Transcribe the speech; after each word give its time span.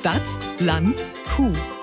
Stadt, 0.00 0.38
Land, 0.60 1.04
Kuh. 1.26 1.79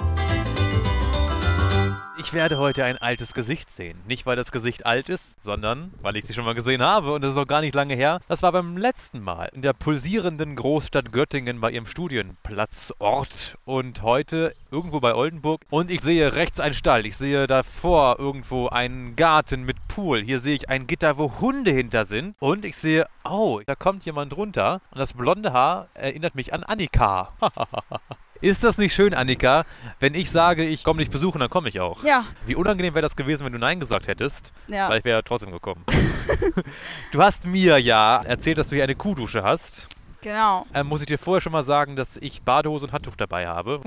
Ich 2.28 2.34
werde 2.34 2.58
heute 2.58 2.84
ein 2.84 2.98
altes 2.98 3.34
Gesicht 3.34 3.72
sehen. 3.72 3.98
Nicht, 4.06 4.26
weil 4.26 4.36
das 4.36 4.52
Gesicht 4.52 4.86
alt 4.86 5.08
ist, 5.08 5.42
sondern 5.42 5.94
weil 6.02 6.18
ich 6.18 6.26
sie 6.26 6.34
schon 6.34 6.44
mal 6.44 6.56
gesehen 6.56 6.82
habe 6.82 7.14
und 7.14 7.22
das 7.22 7.30
ist 7.30 7.38
noch 7.38 7.48
gar 7.48 7.62
nicht 7.62 7.74
lange 7.74 7.96
her. 7.96 8.20
Das 8.28 8.44
war 8.44 8.52
beim 8.52 8.76
letzten 8.76 9.22
Mal 9.22 9.50
in 9.54 9.62
der 9.62 9.72
pulsierenden 9.72 10.58
Großstadt 10.58 11.14
Göttingen 11.14 11.62
bei 11.62 11.72
ihrem 11.72 11.86
Studienplatzort 11.86 13.58
und 13.64 14.02
heute 14.02 14.54
irgendwo 14.72 15.00
bei 15.00 15.16
Oldenburg. 15.16 15.62
Und 15.70 15.90
ich 15.90 16.02
sehe 16.02 16.36
rechts 16.36 16.60
einen 16.60 16.74
Stall. 16.74 17.06
Ich 17.06 17.16
sehe 17.16 17.48
davor 17.48 18.20
irgendwo 18.20 18.68
einen 18.68 19.16
Garten 19.16 19.64
mit 19.64 19.78
Pool. 19.88 20.22
Hier 20.22 20.42
sehe 20.42 20.56
ich 20.56 20.68
ein 20.68 20.86
Gitter, 20.86 21.18
wo 21.18 21.40
Hunde 21.40 21.72
hinter 21.72 22.04
sind. 22.04 22.36
Und 22.42 22.66
ich 22.66 22.76
sehe, 22.76 23.08
oh, 23.24 23.62
da 23.66 23.74
kommt 23.76 24.04
jemand 24.04 24.36
runter 24.36 24.82
und 24.92 25.00
das 25.00 25.14
blonde 25.14 25.54
Haar 25.54 25.88
erinnert 25.94 26.36
mich 26.36 26.54
an 26.54 26.66
Annika. 26.66 27.32
Ist 28.42 28.64
das 28.64 28.78
nicht 28.78 28.94
schön, 28.94 29.14
Annika? 29.14 29.66
Wenn 30.00 30.14
ich 30.14 30.30
sage, 30.30 30.64
ich 30.64 30.84
komme 30.84 31.00
dich 31.00 31.10
besuchen, 31.10 31.40
dann 31.40 31.50
komme 31.50 31.70
ich 31.70 31.80
auch. 31.80 32.04
Ja. 32.04 32.26
Wie 32.46 32.56
unangenehm 32.56 32.94
wäre 32.94 33.02
das 33.02 33.16
gewesen, 33.16 33.46
wenn 33.46 33.54
du 33.54 33.60
Nein 33.60 33.80
gesagt 33.80 34.08
hättest? 34.08 34.54
Ja. 34.68 34.90
Weil 34.90 35.00
ich 35.00 35.06
wäre 35.06 35.20
ja 35.20 35.22
trotzdem 35.24 35.52
gekommen. 35.52 35.84
du 37.12 37.22
hast 37.22 37.46
mir 37.46 37.80
ja 37.80 38.22
erzählt, 38.24 38.58
dass 38.58 38.70
du 38.70 38.76
hier 38.76 38.84
eine 38.84 38.96
Kuhdusche 38.96 39.44
hast. 39.44 39.88
Genau. 40.22 40.66
Ähm, 40.74 40.88
muss 40.88 41.02
ich 41.02 41.08
dir 41.08 41.18
vorher 41.18 41.42
schon 41.42 41.52
mal 41.52 41.64
sagen, 41.64 41.96
dass 41.96 42.18
ich 42.18 42.42
Badehose 42.42 42.88
und 42.88 42.92
Handtuch 42.92 43.16
dabei 43.16 43.48
habe? 43.48 43.82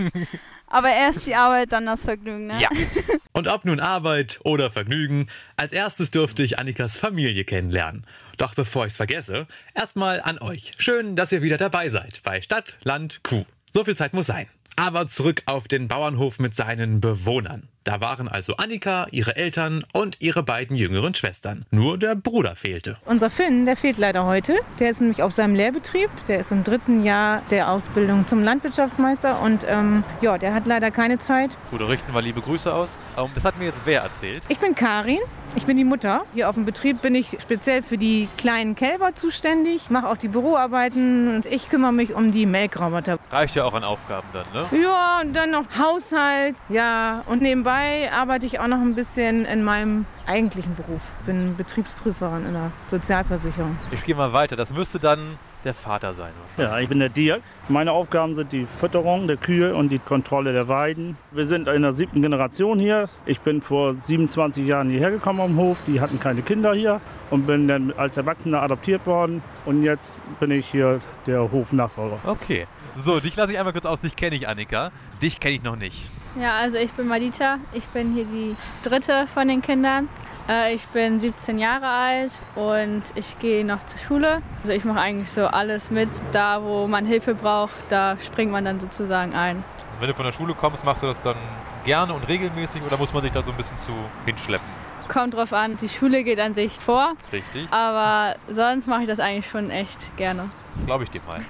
Aber 0.66 0.88
erst 0.88 1.26
die 1.26 1.34
Arbeit, 1.34 1.72
dann 1.72 1.86
das 1.86 2.02
Vergnügen, 2.02 2.48
ne? 2.48 2.60
Ja. 2.60 2.68
Und 3.32 3.46
ob 3.46 3.64
nun 3.64 3.78
Arbeit 3.78 4.40
oder 4.42 4.70
Vergnügen, 4.70 5.28
als 5.56 5.72
erstes 5.72 6.10
durfte 6.10 6.42
ich 6.42 6.58
Annikas 6.58 6.98
Familie 6.98 7.44
kennenlernen. 7.44 8.04
Doch 8.38 8.54
bevor 8.54 8.86
ich's 8.86 8.96
vergesse, 8.96 9.46
erstmal 9.74 10.20
an 10.20 10.38
euch. 10.38 10.72
Schön, 10.78 11.14
dass 11.14 11.30
ihr 11.30 11.40
wieder 11.40 11.56
dabei 11.56 11.88
seid 11.88 12.20
bei 12.24 12.42
Stadt, 12.42 12.76
Land, 12.82 13.20
Kuh. 13.22 13.44
So 13.72 13.84
viel 13.84 13.96
Zeit 13.96 14.14
muss 14.14 14.26
sein. 14.26 14.46
Aber 14.76 15.08
zurück 15.08 15.42
auf 15.46 15.68
den 15.68 15.88
Bauernhof 15.88 16.38
mit 16.38 16.54
seinen 16.54 17.00
Bewohnern. 17.00 17.68
Da 17.90 18.00
waren 18.00 18.28
also 18.28 18.54
Annika, 18.54 19.08
ihre 19.10 19.34
Eltern 19.34 19.84
und 19.92 20.18
ihre 20.20 20.44
beiden 20.44 20.76
jüngeren 20.76 21.12
Schwestern. 21.16 21.64
Nur 21.72 21.98
der 21.98 22.14
Bruder 22.14 22.54
fehlte. 22.54 22.98
Unser 23.04 23.30
Finn, 23.30 23.66
der 23.66 23.74
fehlt 23.74 23.98
leider 23.98 24.26
heute. 24.26 24.60
Der 24.78 24.90
ist 24.90 25.00
nämlich 25.00 25.24
auf 25.24 25.32
seinem 25.32 25.56
Lehrbetrieb. 25.56 26.08
Der 26.28 26.38
ist 26.38 26.52
im 26.52 26.62
dritten 26.62 27.02
Jahr 27.02 27.42
der 27.50 27.68
Ausbildung 27.68 28.28
zum 28.28 28.44
Landwirtschaftsmeister 28.44 29.42
und 29.42 29.66
ähm, 29.66 30.04
ja, 30.20 30.38
der 30.38 30.54
hat 30.54 30.68
leider 30.68 30.92
keine 30.92 31.18
Zeit. 31.18 31.50
Gut, 31.72 31.80
dann 31.80 31.88
richten 31.88 32.14
wir 32.14 32.22
liebe 32.22 32.40
Grüße 32.40 32.72
aus. 32.72 32.96
Ähm, 33.18 33.30
das 33.34 33.44
hat 33.44 33.58
mir 33.58 33.64
jetzt 33.64 33.80
wer 33.84 34.02
erzählt? 34.02 34.44
Ich 34.48 34.60
bin 34.60 34.76
Karin. 34.76 35.18
Ich 35.56 35.66
bin 35.66 35.76
die 35.76 35.84
Mutter. 35.84 36.22
Hier 36.32 36.48
auf 36.48 36.54
dem 36.54 36.64
Betrieb 36.64 37.02
bin 37.02 37.16
ich 37.16 37.36
speziell 37.42 37.82
für 37.82 37.98
die 37.98 38.28
kleinen 38.38 38.76
Kälber 38.76 39.16
zuständig, 39.16 39.90
mache 39.90 40.08
auch 40.08 40.16
die 40.16 40.28
Büroarbeiten 40.28 41.34
und 41.34 41.44
ich 41.46 41.68
kümmere 41.68 41.92
mich 41.92 42.14
um 42.14 42.30
die 42.30 42.46
Melkroboter. 42.46 43.18
Reicht 43.32 43.56
ja 43.56 43.64
auch 43.64 43.74
an 43.74 43.82
Aufgaben 43.82 44.28
dann, 44.32 44.46
ne? 44.54 44.80
Ja, 44.80 45.20
und 45.22 45.34
dann 45.34 45.50
noch 45.50 45.64
Haushalt, 45.76 46.54
ja. 46.68 47.24
Und 47.26 47.42
nebenbei 47.42 47.79
arbeite 48.12 48.46
ich 48.46 48.58
auch 48.58 48.66
noch 48.66 48.80
ein 48.80 48.94
bisschen 48.94 49.44
in 49.44 49.62
meinem 49.64 50.06
eigentlichen 50.26 50.74
Beruf. 50.74 51.12
Bin 51.26 51.56
Betriebsprüferin 51.56 52.46
in 52.46 52.52
der 52.52 52.72
Sozialversicherung. 52.88 53.76
Ich 53.92 54.04
gehe 54.04 54.14
mal 54.14 54.32
weiter. 54.32 54.56
Das 54.56 54.72
müsste 54.72 54.98
dann 54.98 55.38
der 55.64 55.74
Vater 55.74 56.14
sein. 56.14 56.32
Ja, 56.56 56.78
ich 56.78 56.88
bin 56.88 56.98
der 57.00 57.08
Dirk. 57.08 57.42
Meine 57.68 57.92
Aufgaben 57.92 58.34
sind 58.34 58.52
die 58.52 58.66
Fütterung 58.66 59.26
der 59.26 59.36
Kühe 59.36 59.74
und 59.74 59.90
die 59.90 59.98
Kontrolle 59.98 60.52
der 60.52 60.68
Weiden. 60.68 61.16
Wir 61.30 61.46
sind 61.46 61.68
in 61.68 61.82
der 61.82 61.92
siebten 61.92 62.22
Generation 62.22 62.78
hier. 62.78 63.08
Ich 63.26 63.40
bin 63.40 63.62
vor 63.62 63.94
27 64.00 64.66
Jahren 64.66 64.90
hierher 64.90 65.10
gekommen 65.10 65.40
am 65.40 65.56
Hof. 65.56 65.82
Die 65.86 66.00
hatten 66.00 66.18
keine 66.18 66.42
Kinder 66.42 66.74
hier 66.74 67.00
und 67.30 67.46
bin 67.46 67.68
dann 67.68 67.92
als 67.96 68.16
Erwachsener 68.16 68.62
adoptiert 68.62 69.06
worden. 69.06 69.42
Und 69.66 69.82
jetzt 69.82 70.22
bin 70.40 70.50
ich 70.50 70.66
hier 70.66 71.00
der 71.26 71.52
Hofnachfolger. 71.52 72.18
Okay. 72.24 72.66
So, 72.96 73.20
dich 73.20 73.36
lasse 73.36 73.52
ich 73.52 73.58
einmal 73.58 73.72
kurz 73.72 73.86
aus. 73.86 74.00
Dich 74.00 74.16
kenne 74.16 74.36
ich, 74.36 74.48
Annika. 74.48 74.90
Dich 75.22 75.40
kenne 75.40 75.54
ich 75.54 75.62
noch 75.62 75.76
nicht. 75.76 76.08
Ja, 76.38 76.54
also 76.54 76.76
ich 76.78 76.92
bin 76.92 77.08
Madita. 77.08 77.58
Ich 77.72 77.86
bin 77.88 78.12
hier 78.12 78.24
die 78.24 78.56
dritte 78.82 79.26
von 79.26 79.48
den 79.48 79.62
Kindern. 79.62 80.08
Äh, 80.48 80.74
Ich 80.74 80.86
bin 80.88 81.18
17 81.18 81.58
Jahre 81.58 81.86
alt 81.86 82.32
und 82.54 83.02
ich 83.14 83.38
gehe 83.40 83.64
noch 83.64 83.82
zur 83.84 83.98
Schule. 83.98 84.42
Also 84.62 84.72
ich 84.72 84.84
mache 84.84 85.00
eigentlich 85.00 85.30
so 85.30 85.46
alles 85.46 85.90
mit. 85.90 86.08
Da, 86.32 86.62
wo 86.62 86.86
man 86.86 87.04
Hilfe 87.04 87.34
braucht, 87.34 87.74
da 87.88 88.16
springt 88.24 88.52
man 88.52 88.64
dann 88.64 88.78
sozusagen 88.80 89.34
ein. 89.34 89.64
Wenn 89.98 90.08
du 90.08 90.14
von 90.14 90.24
der 90.24 90.32
Schule 90.32 90.54
kommst, 90.54 90.84
machst 90.84 91.02
du 91.02 91.08
das 91.08 91.20
dann 91.20 91.36
gerne 91.84 92.14
und 92.14 92.26
regelmäßig 92.28 92.82
oder 92.82 92.96
muss 92.96 93.12
man 93.12 93.22
sich 93.22 93.32
da 93.32 93.42
so 93.42 93.50
ein 93.50 93.56
bisschen 93.56 93.76
zu 93.78 93.92
hinschleppen? 94.24 94.66
Kommt 95.08 95.34
drauf 95.34 95.52
an, 95.52 95.76
die 95.76 95.88
Schule 95.88 96.22
geht 96.22 96.38
an 96.38 96.54
sich 96.54 96.72
vor, 96.78 97.14
Richtig? 97.32 97.66
aber 97.72 98.36
sonst 98.48 98.86
mache 98.86 99.02
ich 99.02 99.08
das 99.08 99.18
eigentlich 99.18 99.48
schon 99.48 99.68
echt 99.70 100.16
gerne. 100.16 100.50
Glaube 100.86 101.04
ich 101.04 101.10
dir 101.10 101.20
mal. 101.26 101.40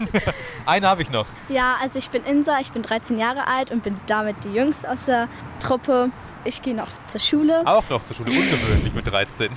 Eine 0.66 0.88
habe 0.88 1.02
ich 1.02 1.10
noch. 1.10 1.26
Ja, 1.48 1.76
also 1.80 1.98
ich 1.98 2.10
bin 2.10 2.24
Insa, 2.24 2.60
ich 2.60 2.72
bin 2.72 2.82
13 2.82 3.18
Jahre 3.18 3.46
alt 3.46 3.70
und 3.70 3.82
bin 3.82 3.98
damit 4.06 4.36
die 4.44 4.52
Jüngste 4.52 4.90
aus 4.90 5.04
der 5.06 5.28
Truppe. 5.60 6.10
Ich 6.44 6.62
gehe 6.62 6.74
noch 6.74 6.88
zur 7.08 7.20
Schule. 7.20 7.62
Auch 7.66 7.88
noch 7.90 8.04
zur 8.04 8.16
Schule. 8.16 8.30
Ungewöhnlich 8.30 8.94
mit 8.94 9.06
13. 9.06 9.50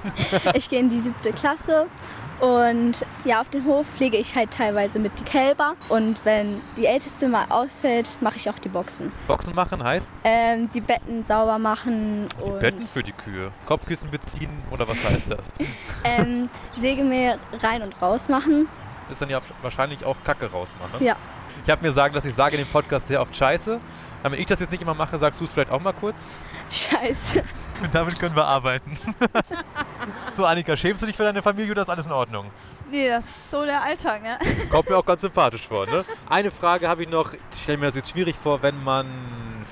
Ich 0.54 0.68
gehe 0.68 0.78
in 0.78 0.88
die 0.88 1.00
siebte 1.00 1.32
Klasse. 1.32 1.86
Und 2.40 3.04
ja, 3.24 3.40
auf 3.40 3.48
dem 3.48 3.64
Hof 3.64 3.86
pflege 3.88 4.16
ich 4.16 4.34
halt 4.34 4.50
teilweise 4.50 4.98
mit 4.98 5.18
die 5.18 5.24
Kälber. 5.24 5.74
Und 5.88 6.22
wenn 6.24 6.60
die 6.76 6.86
Älteste 6.86 7.28
mal 7.28 7.46
ausfällt, 7.48 8.18
mache 8.20 8.36
ich 8.36 8.50
auch 8.50 8.58
die 8.58 8.68
Boxen. 8.68 9.10
Boxen 9.26 9.54
machen 9.54 9.82
heißt 9.82 10.06
Ähm, 10.24 10.70
die 10.74 10.80
Betten 10.80 11.24
sauber 11.24 11.58
machen 11.58 12.28
und 12.40 12.60
Betten 12.60 12.82
für 12.82 13.02
die 13.02 13.12
Kühe. 13.12 13.50
Kopfkissen 13.66 14.10
beziehen 14.10 14.50
oder 14.70 14.86
was 14.86 15.02
heißt 15.02 15.30
das? 15.30 15.48
ähm, 16.04 16.50
Sägemehl 16.76 17.38
rein 17.62 17.82
und 17.82 18.00
raus 18.02 18.28
machen. 18.28 18.68
Ist 19.10 19.22
dann 19.22 19.30
ja 19.30 19.40
wahrscheinlich 19.62 20.04
auch 20.04 20.16
Kacke 20.24 20.50
rausmachen. 20.50 21.02
Ja. 21.02 21.16
Ich 21.64 21.70
habe 21.70 21.86
mir 21.86 21.92
sagen, 21.92 22.14
dass 22.14 22.24
ich 22.24 22.34
sage 22.34 22.56
in 22.56 22.64
dem 22.64 22.70
Podcast 22.70 23.08
sehr 23.08 23.20
oft 23.20 23.34
Scheiße. 23.34 23.78
Damit 24.22 24.40
ich 24.40 24.46
das 24.46 24.60
jetzt 24.60 24.72
nicht 24.72 24.82
immer 24.82 24.94
mache, 24.94 25.16
sagst 25.18 25.40
du 25.40 25.44
es 25.44 25.52
vielleicht 25.52 25.70
auch 25.70 25.80
mal 25.80 25.92
kurz. 25.92 26.32
Scheiße. 26.70 27.42
Und 27.82 27.88
damit 27.94 28.18
können 28.18 28.36
wir 28.36 28.44
arbeiten. 28.44 28.98
so, 30.36 30.44
Annika, 30.44 30.76
schämst 30.76 31.02
du 31.02 31.06
dich 31.06 31.16
für 31.16 31.24
deine 31.24 31.42
Familie 31.42 31.72
oder 31.72 31.82
ist 31.82 31.88
alles 31.88 32.06
in 32.06 32.12
Ordnung? 32.12 32.50
Nee, 32.90 33.08
das 33.08 33.24
ist 33.24 33.50
so 33.50 33.64
der 33.64 33.82
Alltag, 33.82 34.22
ne? 34.22 34.38
Kommt 34.70 34.88
mir 34.88 34.96
auch 34.96 35.04
ganz 35.04 35.20
sympathisch 35.20 35.66
vor, 35.66 35.86
ne? 35.86 36.04
Eine 36.28 36.50
Frage 36.50 36.88
habe 36.88 37.02
ich 37.02 37.08
noch. 37.08 37.32
Ich 37.32 37.62
stelle 37.62 37.78
mir 37.78 37.86
das 37.86 37.96
jetzt 37.96 38.10
schwierig 38.10 38.36
vor, 38.40 38.62
wenn 38.62 38.82
man 38.84 39.06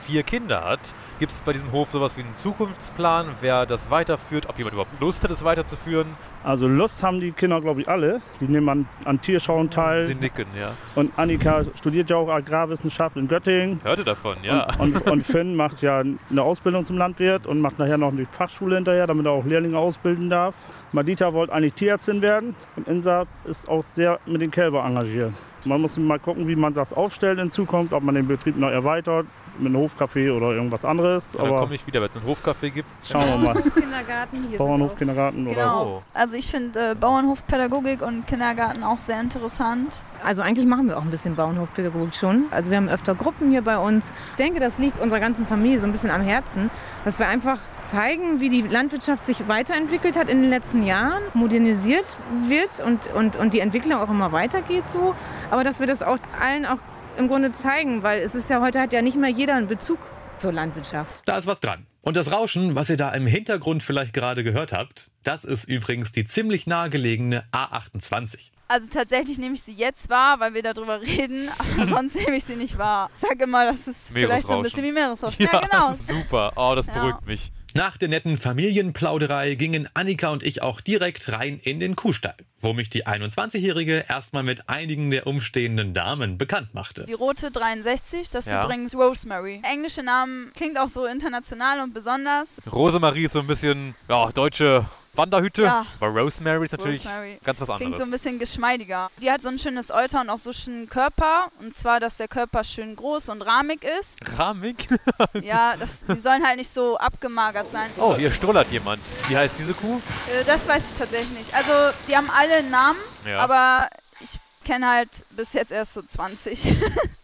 vier 0.05 0.23
Kinder 0.23 0.65
hat. 0.65 0.95
Gibt 1.19 1.33
es 1.33 1.41
bei 1.41 1.53
diesem 1.53 1.73
Hof 1.73 1.91
sowas 1.91 2.17
wie 2.17 2.23
einen 2.23 2.35
Zukunftsplan, 2.37 3.29
wer 3.41 3.67
das 3.67 3.91
weiterführt, 3.91 4.49
ob 4.49 4.59
jemand 4.59 4.75
überhaupt 4.75 5.01
Lust 5.01 5.23
hat, 5.25 5.31
es 5.31 5.45
weiterzuführen? 5.45 6.09
Also 6.43 6.69
Lust 6.69 7.03
haben 7.03 7.21
die 7.21 7.33
Kinder, 7.33 7.61
glaube 7.61 7.81
ich, 7.81 7.89
alle. 7.89 8.21
Die 8.39 8.45
nehmen 8.45 8.69
an, 8.69 8.89
an 9.07 9.21
Tierschauen 9.21 9.71
teil. 9.71 10.05
Sie 10.05 10.15
nicken, 10.15 10.45
ja. 10.59 10.73
Und 10.95 11.19
Annika 11.19 11.65
studiert 11.79 12.11
ja 12.11 12.17
auch 12.17 12.29
Agrarwissenschaft 12.29 13.17
in 13.17 13.29
Göttingen. 13.29 13.81
Hörte 13.83 14.05
davon, 14.05 14.37
ja. 14.43 14.67
Und, 14.79 14.97
und, 14.97 15.11
und 15.11 15.27
Finn 15.27 15.57
macht 15.57 15.81
ja 15.81 16.01
eine 16.01 16.43
Ausbildung 16.43 16.85
zum 16.85 16.99
Landwirt 16.99 17.47
und 17.47 17.61
macht 17.61 17.79
nachher 17.79 17.97
noch 17.97 18.13
eine 18.13 18.27
Fachschule 18.27 18.77
hinterher, 18.77 19.07
damit 19.07 19.25
er 19.25 19.33
auch 19.33 19.45
Lehrlinge 19.47 19.79
ausbilden 19.79 20.29
darf. 20.29 20.55
Madita 20.93 21.33
wollte 21.33 21.55
eigentlich 21.55 21.73
Tierärztin 21.73 22.21
werden 22.21 22.55
und 22.77 22.89
Insa 22.89 23.25
ist 23.45 23.67
auch 23.67 23.83
sehr 23.83 24.21
mit 24.27 24.43
den 24.43 24.51
Kälbern 24.51 24.87
engagiert. 24.87 25.33
Man 25.65 25.81
muss 25.81 25.97
mal 25.97 26.19
gucken, 26.19 26.47
wie 26.47 26.57
man 26.57 26.75
das 26.75 26.93
aufstellt 26.93 27.39
in 27.39 27.51
Zukunft, 27.51 27.95
ob 27.95 28.03
man 28.03 28.15
den 28.15 28.29
Betrieb 28.29 28.59
noch 28.59 28.69
erweitert 28.69 29.27
mit 29.59 29.75
einem 29.75 29.83
Hofcafé 29.83 30.33
oder 30.33 30.53
irgendwas 30.53 30.85
anderes. 30.85 31.33
dann 31.33 31.47
Aber 31.47 31.61
komme 31.61 31.75
ich 31.75 31.87
wieder, 31.87 32.01
wenn 32.01 32.09
es 32.09 32.17
einen 32.17 32.27
Hofcafé 32.27 32.71
gibt. 32.71 32.89
schauen 33.07 33.29
wir 33.29 33.37
mal. 33.39 33.63
Kindergarten 33.75 34.47
hier. 34.49 34.59
Bauernhof, 34.59 34.97
Kindergarten 34.97 35.47
oder 35.47 35.55
Genau. 35.55 36.03
Also 36.13 36.37
ich 36.37 36.47
finde 36.49 36.91
äh, 36.91 36.95
Bauernhofpädagogik 36.95 38.03
und 38.03 38.27
Kindergarten 38.27 38.83
auch 38.83 38.99
sehr 38.99 39.21
interessant. 39.21 39.95
Also 40.23 40.43
eigentlich 40.43 40.67
machen 40.67 40.89
wir 40.89 40.97
auch 40.97 41.03
ein 41.03 41.11
bisschen 41.11 41.37
Bauernhofpädagogik 41.37 42.15
schon. 42.15 42.45
Also 42.51 42.71
wir 42.71 42.79
haben 42.79 42.89
öfter 42.89 43.15
Gruppen 43.15 43.51
hier 43.51 43.63
bei 43.63 43.79
uns. 43.79 44.13
Ich 44.31 44.37
denke, 44.37 44.61
das 44.61 44.79
liegt 44.79 44.99
unserer 44.99 45.21
ganzen 45.21 45.47
Familie 45.47 45.79
so 45.79 45.87
ein 45.87 45.93
bisschen 45.93 46.11
am 46.11 46.23
Herzen, 46.23 46.71
dass 47.05 47.19
wir 47.19 47.29
einfach 47.29 47.59
zeigen, 47.83 48.41
wie 48.41 48.49
die 48.49 48.63
Landwirtschaft 48.63 49.27
sich 49.27 49.49
weiterentwickelt 49.49 50.17
hat 50.17 50.29
in 50.29 50.41
den 50.41 50.51
letzten 50.51 50.85
Jahren, 50.87 51.23
modernisiert 51.35 52.17
wird 52.49 52.71
und, 52.85 53.07
und, 53.15 53.37
und 53.37 53.53
die 53.55 53.61
Entwicklung 53.61 54.01
auch 54.01 54.11
immer 54.11 54.33
weitergeht 54.33 54.91
so. 54.91 55.15
Aber 55.51 55.63
dass 55.65 55.81
wir 55.81 55.87
das 55.87 56.03
auch 56.03 56.19
allen 56.41 56.65
auch 56.67 56.79
im 57.19 57.29
Grunde 57.29 57.53
zeigen, 57.53 58.03
weil 58.03 58.21
es 58.21 58.35
ist 58.35 58.51
ja 58.51 58.61
heute 58.61 58.81
hat 58.81 58.93
ja 58.93 59.03
nicht 59.03 59.17
mehr 59.17 59.31
jeder 59.31 59.55
einen 59.55 59.67
Bezug 59.69 59.99
zur 60.37 60.53
Landwirtschaft. 60.53 61.23
Da 61.27 61.39
ist 61.39 61.47
was 61.47 61.61
dran. 61.61 61.87
Und 62.03 62.17
das 62.17 62.33
Rauschen, 62.33 62.75
was 62.75 62.91
ihr 62.91 62.97
da 62.97 63.11
im 63.11 63.27
Hintergrund 63.27 63.83
vielleicht 63.83 64.13
gerade 64.13 64.45
gehört 64.45 64.73
habt, 64.73 65.11
das 65.23 65.45
ist 65.45 65.65
übrigens 65.65 66.13
die 66.13 66.25
ziemlich 66.25 66.67
nahegelegene 66.67 67.45
A28. 67.53 68.51
Also 68.67 68.87
tatsächlich 68.93 69.39
nehme 69.39 69.55
ich 69.55 69.63
sie 69.63 69.75
jetzt 69.75 70.09
wahr, 70.11 70.41
weil 70.41 70.55
wir 70.55 70.63
darüber 70.63 71.01
reden, 71.01 71.49
aber 71.77 71.87
sonst 71.87 72.17
nehme 72.17 72.37
ich 72.37 72.45
sie 72.45 72.57
nicht 72.57 72.79
wahr. 72.79 73.11
Ich 73.17 73.23
sage 73.29 73.45
immer, 73.45 73.65
das 73.67 73.87
ist 73.87 74.13
vielleicht 74.13 74.49
so 74.49 74.57
ein 74.57 74.63
bisschen 74.63 74.83
wie 74.83 74.93
Meeresrauschen. 74.93 75.47
Ja, 75.53 75.61
genau. 75.61 75.93
Super. 75.93 76.53
Oh, 76.57 76.75
das 76.75 76.87
Ja. 76.87 76.95
beruhigt 76.95 77.27
mich. 77.27 77.53
Nach 77.77 77.97
der 77.97 78.09
netten 78.09 78.37
Familienplauderei 78.37 79.57
gingen 79.57 79.89
Annika 79.95 80.29
und 80.29 80.45
ich 80.45 80.63
auch 80.63 80.81
direkt 80.81 81.33
rein 81.33 81.59
in 81.61 81.81
den 81.81 81.97
Kuhstall, 81.97 82.37
wo 82.61 82.73
mich 82.73 82.89
die 82.89 83.05
21-Jährige 83.05 84.05
erstmal 84.09 84.45
mit 84.45 84.69
einigen 84.69 85.11
der 85.11 85.27
umstehenden 85.27 85.93
Damen 85.93 86.39
bekannt 86.39 86.73
machte. 86.73 87.05
Die 87.07 87.15
rote 87.15 87.51
63, 87.51 88.31
das 88.31 88.47
Ja. 88.47 88.61
ist 88.61 88.65
übrigens 88.67 88.95
Rosemary. 88.95 89.61
Englische 89.65 90.05
Namen 90.05 90.53
klingt 90.55 90.79
auch 90.79 90.89
so 90.89 91.05
international 91.07 91.81
und 91.81 91.93
besonders. 91.95 92.47
Rosemarie 92.71 93.25
ist 93.25 93.33
so 93.33 93.41
ein 93.41 93.47
bisschen, 93.49 93.97
ja, 94.09 94.31
deutsche 94.31 94.87
Wanderhütte. 95.17 95.63
Ja. 95.63 95.87
Aber 96.01 96.21
Rosemary 96.21 96.65
ist 96.65 96.73
natürlich 96.73 97.01
Rosemary. 97.07 97.39
ganz 97.45 97.61
was 97.61 97.69
Klingt 97.69 97.83
anderes. 97.83 97.99
so 98.01 98.05
ein 98.05 98.11
bisschen 98.11 98.39
geschmeidiger. 98.41 99.09
Die 99.23 99.31
hat 99.31 99.43
so 99.43 99.49
ein 99.49 99.61
schönes 99.61 99.93
Euter 99.93 100.21
und 100.23 100.29
auch 100.29 100.41
so 100.41 100.53
schönen 100.53 100.89
Körper. 100.89 101.47
Und 101.61 101.73
zwar, 101.73 102.01
dass 102.01 102.17
der 102.17 102.27
Körper 102.27 102.65
schön 102.65 102.97
groß 102.97 103.29
und 103.29 103.43
rahmig 103.43 103.81
ist. 104.01 104.19
Rahmig? 104.39 104.89
Ja, 105.43 105.75
das, 105.79 106.05
die 106.07 106.19
sollen 106.19 106.45
halt 106.45 106.57
nicht 106.59 106.73
so 106.73 106.97
abgemagert 106.99 107.64
sein. 107.71 107.91
Oh, 107.99 108.17
hier 108.17 108.31
strullert 108.31 108.71
jemand. 108.71 109.01
Wie 109.29 109.37
heißt 109.37 109.55
diese 109.59 109.75
Kuh? 109.75 110.01
Äh, 110.33 110.45
Das 110.45 110.67
weiß 110.67 110.91
ich 110.93 110.95
tatsächlich 110.99 111.39
nicht. 111.39 111.55
Also, 111.55 111.73
die 112.09 112.17
haben 112.17 112.31
alle 112.31 112.55
einen 112.57 112.71
Namen, 112.71 112.99
Ja. 113.29 113.39
aber 113.41 113.89
ich 114.21 114.39
kenne 114.65 114.89
halt 114.89 115.11
bis 115.31 115.53
jetzt 115.53 115.73
erst 115.73 115.95
so 115.95 116.03
20. 116.03 116.67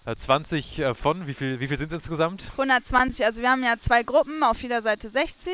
Äh, 0.07 0.17
20 0.17 0.79
äh, 0.79 0.95
von, 0.95 1.27
wie 1.27 1.35
viel, 1.35 1.61
wie 1.61 1.69
viel 1.69 1.77
sind 1.77 1.93
es 1.93 1.99
insgesamt? 1.99 2.49
120, 2.53 3.23
also 3.25 3.43
wir 3.43 3.51
haben 3.51 3.63
ja 3.63 3.75
zwei 3.79 4.03
Gruppen, 4.03 4.43
auf 4.43 4.61
jeder 4.63 4.81
Seite 4.81 5.11
60. 5.11 5.53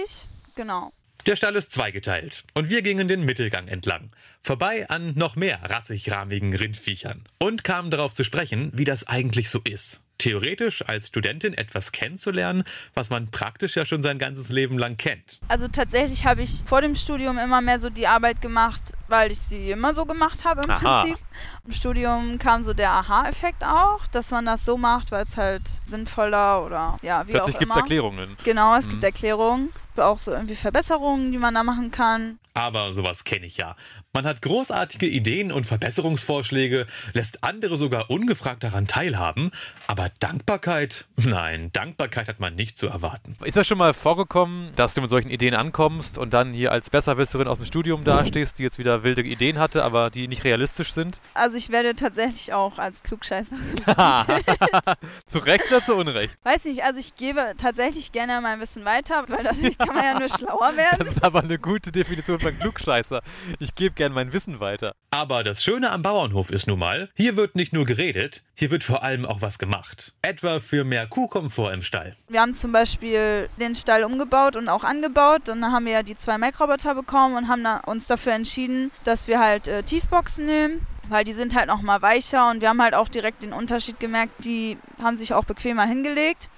Genau. 0.54 0.92
Der 1.26 1.34
Stall 1.34 1.56
ist 1.56 1.72
zweigeteilt 1.72 2.44
und 2.54 2.70
wir 2.70 2.82
gingen 2.82 3.08
den 3.08 3.24
Mittelgang 3.24 3.66
entlang. 3.66 4.12
Vorbei 4.42 4.88
an 4.88 5.14
noch 5.16 5.34
mehr 5.34 5.58
rassig-rahmigen 5.64 6.54
Rindviechern. 6.54 7.24
Und 7.38 7.64
kamen 7.64 7.90
darauf 7.90 8.14
zu 8.14 8.22
sprechen, 8.22 8.70
wie 8.72 8.84
das 8.84 9.04
eigentlich 9.08 9.50
so 9.50 9.60
ist. 9.64 10.00
Theoretisch 10.18 10.82
als 10.88 11.08
Studentin 11.08 11.52
etwas 11.54 11.92
kennenzulernen, 11.92 12.64
was 12.94 13.10
man 13.10 13.30
praktisch 13.30 13.76
ja 13.76 13.84
schon 13.84 14.02
sein 14.02 14.18
ganzes 14.18 14.48
Leben 14.48 14.78
lang 14.78 14.96
kennt. 14.96 15.40
Also 15.48 15.68
tatsächlich 15.68 16.24
habe 16.24 16.42
ich 16.42 16.62
vor 16.66 16.80
dem 16.80 16.94
Studium 16.94 17.38
immer 17.38 17.60
mehr 17.60 17.78
so 17.78 17.90
die 17.90 18.06
Arbeit 18.06 18.40
gemacht, 18.40 18.82
weil 19.08 19.30
ich 19.30 19.40
sie 19.40 19.70
immer 19.70 19.92
so 19.94 20.06
gemacht 20.06 20.44
habe 20.44 20.62
im 20.64 20.70
Aha. 20.70 21.02
Prinzip. 21.02 21.22
Im 21.66 21.72
Studium 21.72 22.38
kam 22.38 22.64
so 22.64 22.72
der 22.72 22.92
Aha-Effekt 22.92 23.62
auch, 23.62 24.06
dass 24.06 24.30
man 24.30 24.46
das 24.46 24.64
so 24.64 24.76
macht, 24.78 25.12
weil 25.12 25.24
es 25.24 25.36
halt 25.36 25.62
sinnvoller 25.86 26.64
oder 26.64 26.98
ja, 27.02 27.26
wie 27.26 27.32
Plötzlich 27.32 27.56
auch 27.56 27.58
gibt 27.60 27.70
es 27.70 27.76
immer. 27.76 27.82
Erklärungen. 27.82 28.36
Genau, 28.44 28.74
es 28.76 28.84
gibt 28.88 29.02
Mhm. 29.02 29.02
Erklärungen. 29.04 29.72
Auch 29.98 30.18
so 30.18 30.32
irgendwie 30.32 30.56
Verbesserungen, 30.56 31.32
die 31.32 31.38
man 31.38 31.54
da 31.54 31.62
machen 31.62 31.90
kann. 31.90 32.38
Aber 32.56 32.94
sowas 32.94 33.24
kenne 33.24 33.44
ich 33.44 33.58
ja. 33.58 33.76
Man 34.14 34.24
hat 34.24 34.40
großartige 34.40 35.06
Ideen 35.06 35.52
und 35.52 35.66
Verbesserungsvorschläge, 35.66 36.86
lässt 37.12 37.44
andere 37.44 37.76
sogar 37.76 38.08
ungefragt 38.08 38.64
daran 38.64 38.86
teilhaben, 38.86 39.50
aber 39.86 40.10
Dankbarkeit? 40.20 41.04
Nein, 41.16 41.70
Dankbarkeit 41.74 42.26
hat 42.26 42.40
man 42.40 42.54
nicht 42.54 42.78
zu 42.78 42.86
erwarten. 42.86 43.36
Ist 43.44 43.58
das 43.58 43.66
schon 43.66 43.76
mal 43.76 43.92
vorgekommen, 43.92 44.70
dass 44.74 44.94
du 44.94 45.02
mit 45.02 45.10
solchen 45.10 45.28
Ideen 45.28 45.52
ankommst 45.52 46.16
und 46.16 46.32
dann 46.32 46.54
hier 46.54 46.72
als 46.72 46.88
Besserwisserin 46.88 47.46
aus 47.46 47.58
dem 47.58 47.66
Studium 47.66 48.04
dastehst, 48.04 48.58
die 48.58 48.62
jetzt 48.62 48.78
wieder 48.78 49.04
wilde 49.04 49.20
Ideen 49.20 49.58
hatte, 49.58 49.84
aber 49.84 50.08
die 50.08 50.28
nicht 50.28 50.44
realistisch 50.44 50.94
sind? 50.94 51.20
Also 51.34 51.58
ich 51.58 51.68
werde 51.68 51.94
tatsächlich 51.94 52.54
auch 52.54 52.78
als 52.78 53.02
Klugscheißer. 53.02 53.56
zu 55.26 55.38
Recht 55.40 55.66
oder 55.70 55.84
zu 55.84 55.94
Unrecht? 55.94 56.38
Weiß 56.42 56.64
nicht, 56.64 56.82
also 56.84 56.98
ich 56.98 57.16
gebe 57.16 57.52
tatsächlich 57.58 58.12
gerne 58.12 58.40
mein 58.40 58.60
Wissen 58.60 58.86
weiter, 58.86 59.26
weil 59.28 59.44
dadurch 59.44 59.76
kann 59.86 59.94
man 59.94 60.04
ja 60.04 60.18
nur 60.18 60.28
schlauer 60.28 60.76
werden. 60.76 60.98
Das 60.98 61.08
ist 61.08 61.24
aber 61.24 61.40
eine 61.40 61.58
gute 61.58 61.92
Definition 61.92 62.40
von 62.40 62.58
Klugscheißer. 62.58 63.22
Ich 63.58 63.74
gebe 63.74 63.94
gern 63.94 64.12
mein 64.12 64.32
Wissen 64.32 64.60
weiter. 64.60 64.94
Aber 65.10 65.44
das 65.44 65.62
Schöne 65.62 65.90
am 65.90 66.02
Bauernhof 66.02 66.50
ist 66.50 66.66
nun 66.66 66.78
mal, 66.78 67.08
hier 67.14 67.36
wird 67.36 67.56
nicht 67.56 67.72
nur 67.72 67.84
geredet, 67.84 68.42
hier 68.54 68.70
wird 68.70 68.84
vor 68.84 69.02
allem 69.02 69.24
auch 69.24 69.40
was 69.40 69.58
gemacht. 69.58 70.12
Etwa 70.22 70.60
für 70.60 70.84
mehr 70.84 71.06
Kuhkomfort 71.06 71.72
im 71.72 71.82
Stall. 71.82 72.16
Wir 72.28 72.40
haben 72.40 72.54
zum 72.54 72.72
Beispiel 72.72 73.48
den 73.58 73.74
Stall 73.74 74.04
umgebaut 74.04 74.56
und 74.56 74.68
auch 74.68 74.84
angebaut. 74.84 75.42
Dann 75.46 75.64
haben 75.64 75.86
wir 75.86 75.92
ja 75.92 76.02
die 76.02 76.16
zwei 76.16 76.38
Mac-Roboter 76.38 76.94
bekommen 76.94 77.36
und 77.36 77.48
haben 77.48 77.64
uns 77.86 78.06
dafür 78.06 78.32
entschieden, 78.32 78.90
dass 79.04 79.28
wir 79.28 79.40
halt 79.40 79.68
äh, 79.68 79.82
Tiefboxen 79.82 80.46
nehmen. 80.46 80.86
Weil 81.08 81.24
die 81.24 81.34
sind 81.34 81.54
halt 81.54 81.68
noch 81.68 81.82
mal 81.82 82.02
weicher 82.02 82.50
und 82.50 82.60
wir 82.60 82.68
haben 82.68 82.82
halt 82.82 82.94
auch 82.94 83.08
direkt 83.08 83.44
den 83.44 83.52
Unterschied 83.52 84.00
gemerkt, 84.00 84.44
die 84.44 84.76
haben 85.00 85.16
sich 85.16 85.34
auch 85.34 85.44
bequemer 85.44 85.86
hingelegt. 85.86 86.50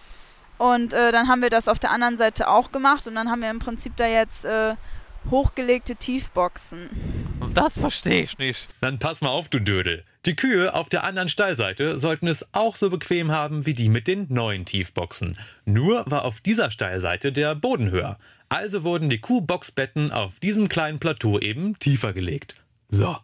Und 0.59 0.93
äh, 0.93 1.13
dann 1.13 1.29
haben 1.29 1.41
wir 1.41 1.51
das 1.51 1.69
auf 1.69 1.79
der 1.79 1.93
anderen 1.93 2.19
Seite 2.19 2.49
auch 2.49 2.73
gemacht 2.73 3.07
und 3.07 3.15
dann 3.15 3.31
haben 3.31 3.43
wir 3.43 3.51
im 3.51 3.61
Prinzip 3.61 3.97
da 3.97 4.07
jetzt 4.07 4.45
äh, 4.45 4.75
hochgelegte 5.31 5.97
Tiefboxen. 5.97 6.91
Das 7.55 7.79
verstehe 7.79 8.23
ich 8.23 8.39
nicht. 8.39 8.69
Dann 8.81 8.99
pass 8.99 9.21
mal 9.21 9.31
auf, 9.31 9.49
du 9.49 9.61
Dödel. 9.61 10.05
Die 10.27 10.37
Kühe 10.37 10.75
auf 10.75 10.89
der 10.89 11.05
anderen 11.05 11.29
Stallseite 11.29 11.97
sollten 11.97 12.27
es 12.27 12.47
auch 12.53 12.77
so 12.77 12.91
bequem 12.91 13.31
haben 13.31 13.67
wie 13.67 13.75
die 13.75 13.89
mit 13.89 14.09
den 14.09 14.27
neuen 14.29 14.65
Tiefboxen. 14.65 15.39
Nur 15.65 16.05
war 16.07 16.25
auf 16.25 16.41
dieser 16.41 16.71
Stallseite 16.71 17.33
der 17.33 17.55
Boden 17.55 17.91
höher. 17.91 18.19
Also 18.49 18.83
wurden 18.83 19.11
die 19.11 19.21
Kuhboxbetten 19.21 20.11
auf 20.11 20.41
diesem 20.41 20.69
kleinen 20.69 20.99
Plateau 20.99 21.39
eben 21.39 21.79
tiefer 21.79 22.13
gelegt. 22.13 22.55
So. 22.89 23.17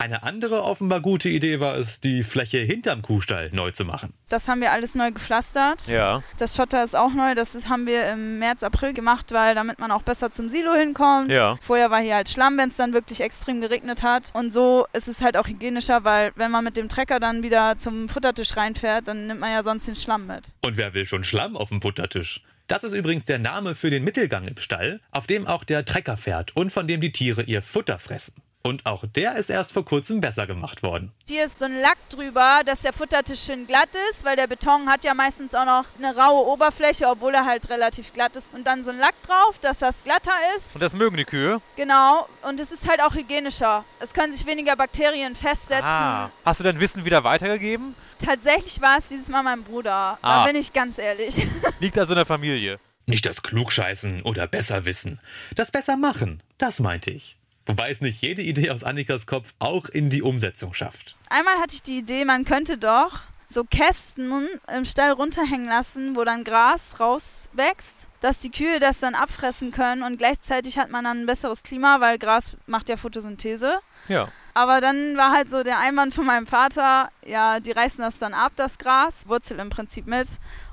Eine 0.00 0.22
andere 0.22 0.62
offenbar 0.62 1.02
gute 1.02 1.28
Idee 1.28 1.60
war 1.60 1.74
es, 1.74 2.00
die 2.00 2.22
Fläche 2.22 2.56
hinterm 2.56 3.02
Kuhstall 3.02 3.50
neu 3.52 3.70
zu 3.70 3.84
machen. 3.84 4.14
Das 4.30 4.48
haben 4.48 4.62
wir 4.62 4.72
alles 4.72 4.94
neu 4.94 5.12
gepflastert. 5.12 5.88
Ja. 5.88 6.22
Das 6.38 6.56
Schotter 6.56 6.82
ist 6.82 6.96
auch 6.96 7.12
neu. 7.12 7.34
Das 7.34 7.54
haben 7.68 7.86
wir 7.86 8.10
im 8.10 8.38
März, 8.38 8.62
April 8.62 8.94
gemacht, 8.94 9.30
weil 9.32 9.54
damit 9.54 9.78
man 9.78 9.90
auch 9.90 10.00
besser 10.00 10.30
zum 10.30 10.48
Silo 10.48 10.72
hinkommt. 10.72 11.30
Ja. 11.30 11.58
Vorher 11.60 11.90
war 11.90 12.00
hier 12.00 12.14
halt 12.14 12.30
Schlamm, 12.30 12.56
wenn 12.56 12.70
es 12.70 12.76
dann 12.76 12.94
wirklich 12.94 13.20
extrem 13.20 13.60
geregnet 13.60 14.02
hat. 14.02 14.30
Und 14.32 14.50
so 14.54 14.86
ist 14.94 15.06
es 15.06 15.20
halt 15.20 15.36
auch 15.36 15.46
hygienischer, 15.46 16.02
weil 16.02 16.32
wenn 16.34 16.50
man 16.50 16.64
mit 16.64 16.78
dem 16.78 16.88
Trecker 16.88 17.20
dann 17.20 17.42
wieder 17.42 17.76
zum 17.76 18.08
Futtertisch 18.08 18.56
reinfährt, 18.56 19.06
dann 19.06 19.26
nimmt 19.26 19.40
man 19.40 19.52
ja 19.52 19.62
sonst 19.62 19.86
den 19.86 19.96
Schlamm 19.96 20.26
mit. 20.26 20.54
Und 20.64 20.78
wer 20.78 20.94
will 20.94 21.04
schon 21.04 21.24
Schlamm 21.24 21.58
auf 21.58 21.68
dem 21.68 21.80
Buttertisch? 21.80 22.40
Das 22.68 22.84
ist 22.84 22.92
übrigens 22.92 23.26
der 23.26 23.38
Name 23.38 23.74
für 23.74 23.90
den 23.90 24.04
Mittelgang 24.04 24.48
im 24.48 24.56
Stall, 24.56 25.02
auf 25.10 25.26
dem 25.26 25.46
auch 25.46 25.62
der 25.62 25.84
Trecker 25.84 26.16
fährt 26.16 26.56
und 26.56 26.72
von 26.72 26.88
dem 26.88 27.02
die 27.02 27.12
Tiere 27.12 27.42
ihr 27.42 27.60
Futter 27.60 27.98
fressen. 27.98 28.32
Und 28.62 28.84
auch 28.84 29.04
der 29.16 29.36
ist 29.36 29.48
erst 29.48 29.72
vor 29.72 29.86
kurzem 29.86 30.20
besser 30.20 30.46
gemacht 30.46 30.82
worden. 30.82 31.12
Hier 31.26 31.46
ist 31.46 31.58
so 31.58 31.64
ein 31.64 31.80
Lack 31.80 31.96
drüber, 32.10 32.60
dass 32.66 32.82
der 32.82 32.92
Futtertisch 32.92 33.40
schön 33.40 33.66
glatt 33.66 33.88
ist, 34.10 34.24
weil 34.24 34.36
der 34.36 34.46
Beton 34.46 34.86
hat 34.86 35.02
ja 35.02 35.14
meistens 35.14 35.54
auch 35.54 35.64
noch 35.64 35.86
eine 35.96 36.14
raue 36.14 36.46
Oberfläche, 36.46 37.06
obwohl 37.06 37.32
er 37.32 37.46
halt 37.46 37.70
relativ 37.70 38.12
glatt 38.12 38.36
ist. 38.36 38.52
Und 38.52 38.66
dann 38.66 38.84
so 38.84 38.90
ein 38.90 38.98
Lack 38.98 39.14
drauf, 39.22 39.58
dass 39.60 39.78
das 39.78 40.04
glatter 40.04 40.32
ist. 40.56 40.74
Und 40.74 40.82
das 40.82 40.92
mögen 40.92 41.16
die 41.16 41.24
Kühe. 41.24 41.62
Genau. 41.76 42.28
Und 42.42 42.60
es 42.60 42.70
ist 42.70 42.86
halt 42.86 43.00
auch 43.00 43.14
hygienischer. 43.14 43.84
Es 43.98 44.12
können 44.12 44.34
sich 44.34 44.44
weniger 44.44 44.76
Bakterien 44.76 45.34
festsetzen. 45.34 45.86
Ah. 45.86 46.30
Hast 46.44 46.60
du 46.60 46.64
dein 46.64 46.78
Wissen 46.80 47.06
wieder 47.06 47.24
weitergegeben? 47.24 47.94
Tatsächlich 48.22 48.82
war 48.82 48.98
es 48.98 49.08
dieses 49.08 49.28
Mal 49.28 49.42
mein 49.42 49.62
Bruder. 49.64 50.18
Ah. 50.20 50.40
Da 50.40 50.44
bin 50.44 50.56
ich 50.56 50.74
ganz 50.74 50.98
ehrlich. 50.98 51.46
Liegt 51.80 51.96
also 51.96 52.12
in 52.12 52.16
der 52.18 52.26
Familie. 52.26 52.78
Nicht 53.06 53.24
das 53.24 53.42
Klugscheißen 53.42 54.22
oder 54.22 54.46
besser 54.46 54.84
wissen. 54.84 55.18
Das 55.54 55.70
besser 55.70 55.96
machen, 55.96 56.42
das 56.58 56.78
meinte 56.78 57.10
ich. 57.10 57.38
Wobei 57.70 57.90
es 57.90 58.00
nicht 58.00 58.20
jede 58.20 58.42
Idee 58.42 58.70
aus 58.70 58.82
Annikas 58.82 59.26
Kopf 59.26 59.54
auch 59.60 59.84
in 59.84 60.10
die 60.10 60.22
Umsetzung 60.22 60.74
schafft. 60.74 61.14
Einmal 61.28 61.54
hatte 61.60 61.76
ich 61.76 61.82
die 61.82 61.98
Idee, 61.98 62.24
man 62.24 62.44
könnte 62.44 62.78
doch 62.78 63.20
so 63.48 63.62
Kästen 63.62 64.48
im 64.74 64.84
Stall 64.84 65.12
runterhängen 65.12 65.68
lassen, 65.68 66.16
wo 66.16 66.24
dann 66.24 66.42
Gras 66.42 66.98
rauswächst, 66.98 68.08
dass 68.22 68.40
die 68.40 68.50
Kühe 68.50 68.80
das 68.80 68.98
dann 68.98 69.14
abfressen 69.14 69.70
können 69.70 70.02
und 70.02 70.18
gleichzeitig 70.18 70.78
hat 70.78 70.90
man 70.90 71.04
dann 71.04 71.20
ein 71.20 71.26
besseres 71.26 71.62
Klima, 71.62 72.00
weil 72.00 72.18
Gras 72.18 72.56
macht 72.66 72.88
ja 72.88 72.96
Photosynthese. 72.96 73.78
Ja. 74.08 74.32
Aber 74.54 74.80
dann 74.80 75.16
war 75.16 75.30
halt 75.30 75.48
so 75.48 75.62
der 75.62 75.78
Einwand 75.78 76.12
von 76.12 76.26
meinem 76.26 76.48
Vater, 76.48 77.10
ja, 77.24 77.60
die 77.60 77.70
reißen 77.70 78.00
das 78.00 78.18
dann 78.18 78.34
ab, 78.34 78.50
das 78.56 78.78
Gras, 78.78 79.28
Wurzel 79.28 79.60
im 79.60 79.70
Prinzip 79.70 80.08
mit 80.08 80.26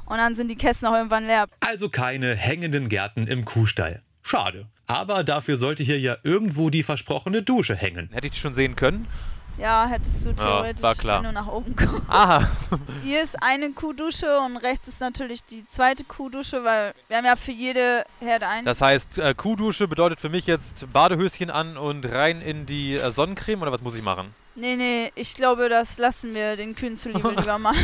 und 0.07 0.17
dann 0.17 0.33
sind 0.33 0.47
die 0.47 0.55
Kästen 0.55 0.87
auch 0.87 0.95
irgendwann 0.95 1.27
leer. 1.27 1.45
Also 1.59 1.89
keine 1.89 2.35
hängenden 2.35 2.89
Gärten 2.89 3.27
im 3.27 3.45
Kuhstall. 3.45 4.01
Schade. 4.23 4.65
Aber 4.87 5.23
dafür 5.23 5.57
sollte 5.57 5.83
hier 5.83 5.99
ja 5.99 6.15
irgendwo 6.23 6.69
die 6.69 6.83
versprochene 6.83 7.43
Dusche 7.43 7.75
hängen. 7.75 8.09
Hätte 8.11 8.27
ich 8.27 8.33
die 8.33 8.39
schon 8.39 8.55
sehen 8.55 8.75
können? 8.75 9.05
Ja, 9.57 9.87
hättest 9.87 10.23
du 10.23 10.33
theoretisch, 10.33 10.83
war 10.83 10.93
klar. 10.93 11.23
wenn 11.23 11.33
du 11.33 11.33
nach 11.33 11.47
oben 11.47 11.75
kommst. 11.75 12.03
Aha. 12.07 12.47
Hier 13.03 13.23
ist 13.23 13.41
eine 13.41 13.71
Kuhdusche 13.71 14.39
und 14.45 14.57
rechts 14.57 14.87
ist 14.87 15.01
natürlich 15.01 15.43
die 15.43 15.65
zweite 15.67 16.03
Kuhdusche, 16.03 16.63
weil 16.63 16.93
wir 17.07 17.17
haben 17.17 17.25
ja 17.25 17.35
für 17.35 17.51
jede 17.51 18.05
Herde 18.19 18.47
eine. 18.47 18.65
Das 18.65 18.81
heißt, 18.81 19.17
äh, 19.17 19.33
Kuhdusche 19.33 19.87
bedeutet 19.87 20.19
für 20.19 20.29
mich 20.29 20.45
jetzt 20.45 20.91
Badehöschen 20.93 21.49
an 21.49 21.75
und 21.75 22.05
rein 22.05 22.39
in 22.41 22.67
die 22.67 22.95
äh, 22.95 23.11
Sonnencreme 23.11 23.63
oder 23.63 23.71
was 23.71 23.81
muss 23.81 23.95
ich 23.95 24.03
machen? 24.03 24.27
Nee, 24.57 24.75
nee, 24.75 25.11
ich 25.15 25.35
glaube, 25.35 25.69
das 25.69 25.97
lassen 25.97 26.33
wir 26.33 26.57
den 26.57 26.75
Kühen 26.75 26.95
zuliebe 26.95 27.29
lieber 27.37 27.57
mal. 27.57 27.75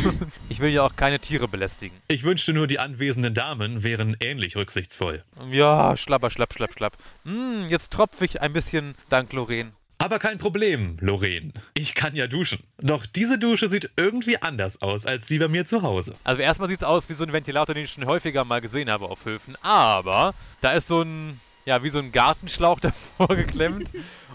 Ich 0.48 0.60
will 0.60 0.70
ja 0.70 0.82
auch 0.82 0.96
keine 0.96 1.20
Tiere 1.20 1.48
belästigen. 1.48 1.96
Ich 2.08 2.24
wünschte 2.24 2.52
nur, 2.52 2.66
die 2.66 2.78
anwesenden 2.78 3.32
Damen 3.34 3.82
wären 3.82 4.16
ähnlich 4.20 4.56
rücksichtsvoll. 4.56 5.24
Ja, 5.50 5.96
schlapper, 5.96 6.30
schlapp, 6.30 6.52
schlapp, 6.52 6.72
schlapp. 6.72 6.92
Hm, 7.24 7.66
jetzt 7.68 7.92
tropfe 7.92 8.24
ich 8.24 8.42
ein 8.42 8.52
bisschen 8.52 8.94
dank 9.08 9.32
Lorraine. 9.32 9.72
Aber 9.98 10.18
kein 10.18 10.38
Problem, 10.38 10.98
Lorraine. 11.00 11.52
Ich 11.72 11.94
kann 11.94 12.14
ja 12.14 12.26
duschen. 12.26 12.62
Doch 12.78 13.06
diese 13.06 13.38
Dusche 13.38 13.68
sieht 13.68 13.90
irgendwie 13.96 14.42
anders 14.42 14.82
aus 14.82 15.06
als 15.06 15.28
die 15.28 15.38
bei 15.38 15.48
mir 15.48 15.64
zu 15.64 15.82
Hause. 15.82 16.14
Also 16.24 16.42
erstmal 16.42 16.68
sieht 16.68 16.80
es 16.80 16.84
aus 16.84 17.08
wie 17.08 17.14
so 17.14 17.24
ein 17.24 17.32
Ventilator, 17.32 17.74
den 17.74 17.84
ich 17.84 17.92
schon 17.92 18.04
häufiger 18.04 18.44
mal 18.44 18.60
gesehen 18.60 18.90
habe 18.90 19.06
auf 19.06 19.24
Höfen. 19.24 19.56
Aber 19.62 20.34
da 20.60 20.72
ist 20.72 20.88
so 20.88 21.02
ein, 21.02 21.40
ja, 21.64 21.82
wie 21.82 21.88
so 21.88 21.98
ein 21.98 22.12
Gartenschlauch 22.12 22.80
davor 23.18 23.28
geklemmt 23.28 23.90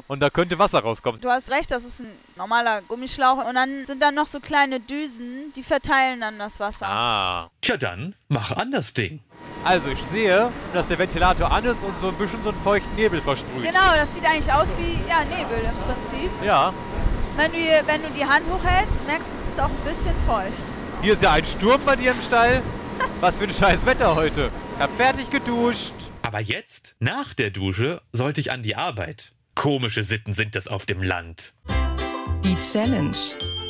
und 0.08 0.20
da 0.20 0.30
könnte 0.30 0.58
Wasser 0.58 0.80
rauskommen. 0.80 1.22
Du 1.22 1.30
hast 1.30 1.52
recht, 1.52 1.72
das 1.72 1.84
ist 1.84 2.02
ein 2.02 2.12
normaler 2.36 2.82
Gummischlauch 2.88 3.46
und 3.48 3.56
dann 3.56 3.86
sind 3.86 4.02
da 4.02 4.12
noch 4.12 4.26
so 4.26 4.40
kleine 4.40 4.80
Düsen, 4.80 5.54
die 5.56 5.64
verteilen 5.64 6.22
dann 6.22 6.38
das 6.40 6.60
Wasser. 6.60 6.88
Ah. 6.88 7.50
Tja 7.62 7.78
dann, 7.78 8.16
mach 8.28 8.52
an 8.52 8.72
das 8.72 8.94
Ding. 8.94 9.22
Also 9.64 9.90
ich 9.90 10.02
sehe, 10.04 10.52
dass 10.74 10.88
der 10.88 10.98
Ventilator 10.98 11.52
an 11.52 11.66
ist 11.66 11.84
und 11.84 12.00
so 12.00 12.08
ein 12.08 12.16
bisschen 12.16 12.42
so 12.44 12.50
einen 12.50 12.60
feuchten 12.60 12.96
Nebel 12.96 13.22
versprüht. 13.22 13.64
Genau, 13.64 13.94
das 13.94 14.14
sieht 14.14 14.26
eigentlich 14.26 14.52
aus 14.52 14.70
wie 14.78 14.94
ja, 15.08 15.20
Nebel 15.26 15.60
im 15.64 15.76
Prinzip. 15.86 16.32
Ja. 16.46 16.74
Wenn 17.36 17.52
du, 17.52 17.58
wenn 17.58 18.02
du 18.02 18.10
die 18.18 18.26
Hand 18.26 18.46
hochhältst, 18.50 19.06
merkst 19.06 19.32
du, 19.32 19.36
es 19.36 19.48
ist 19.48 19.60
auch 19.60 19.70
ein 19.70 19.84
bisschen 19.86 20.16
feucht. 20.26 20.64
Hier 21.02 21.14
ist 21.14 21.22
ja 21.22 21.34
ein 21.34 21.46
Sturm 21.46 21.82
bei 21.86 21.96
dir 21.96 22.12
im 22.12 22.22
Stall. 22.22 22.62
Was 23.20 23.38
für 23.38 23.46
ein 23.46 23.54
scheiß 23.54 23.86
Wetter 23.86 24.16
heute. 24.16 24.50
Ich 24.76 24.82
hab 24.82 24.96
fertig 24.98 25.30
geduscht. 25.30 25.94
Aber 26.30 26.42
jetzt, 26.42 26.96
nach 27.00 27.34
der 27.34 27.50
Dusche, 27.50 28.04
sollte 28.14 28.40
ich 28.40 28.52
an 28.52 28.62
die 28.62 28.76
Arbeit. 28.76 29.32
Komische 29.56 30.04
Sitten 30.04 30.32
sind 30.32 30.54
das 30.54 30.68
auf 30.68 30.86
dem 30.86 31.02
Land. 31.02 31.54
Die 32.44 32.54
Challenge. 32.62 33.18